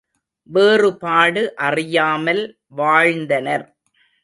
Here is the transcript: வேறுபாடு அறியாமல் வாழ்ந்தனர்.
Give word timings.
வேறுபாடு 0.49 1.43
அறியாமல் 1.59 2.43
வாழ்ந்தனர். 2.75 3.65